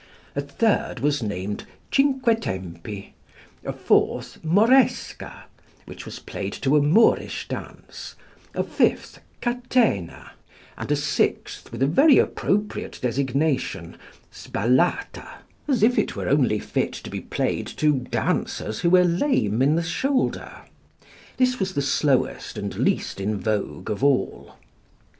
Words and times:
A 0.35 0.41
third 0.41 0.99
was 0.99 1.21
named 1.21 1.65
"Cinque 1.93 2.41
tempi:" 2.41 3.13
a 3.63 3.71
fourth 3.71 4.43
"Moresca," 4.43 5.43
which 5.85 6.05
was 6.05 6.17
played 6.17 6.53
to 6.53 6.75
a 6.75 6.81
Moorish 6.81 7.47
dance; 7.47 8.15
a 8.55 8.63
fifth, 8.63 9.19
"Catena;" 9.41 10.31
and 10.75 10.91
a 10.91 10.95
sixth, 10.95 11.71
with 11.71 11.83
a 11.83 11.85
very 11.85 12.17
appropriate 12.17 12.97
designation, 12.99 13.95
"Spallata," 14.31 15.35
as 15.67 15.83
if 15.83 15.99
it 15.99 16.15
were 16.15 16.27
only 16.27 16.57
fit 16.57 16.93
to 16.93 17.11
be 17.11 17.21
played 17.21 17.67
to 17.67 17.99
dancers 17.99 18.79
who 18.79 18.89
were 18.89 19.03
lame 19.05 19.61
in 19.61 19.75
the 19.75 19.83
shoulder. 19.83 20.61
This 21.37 21.59
was 21.59 21.75
the 21.75 21.81
slowest 21.83 22.57
and 22.57 22.73
least 22.75 23.21
in 23.21 23.39
vogue 23.39 23.91
of 23.91 24.03
all. 24.03 24.55